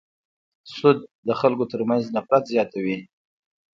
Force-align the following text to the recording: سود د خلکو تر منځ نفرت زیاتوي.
سود 0.75 0.97
د 1.27 1.29
خلکو 1.41 1.63
تر 1.71 1.81
منځ 1.89 2.03
نفرت 2.15 2.43
زیاتوي. 2.53 2.97